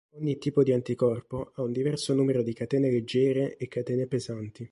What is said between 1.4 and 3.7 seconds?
ha un diverso numero di catene leggere e